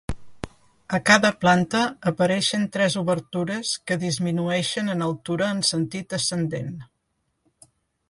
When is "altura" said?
5.11-5.55